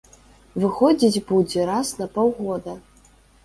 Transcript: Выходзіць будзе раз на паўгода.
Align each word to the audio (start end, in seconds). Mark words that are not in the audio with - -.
Выходзіць 0.63 1.21
будзе 1.29 1.69
раз 1.73 1.95
на 2.03 2.11
паўгода. 2.19 2.79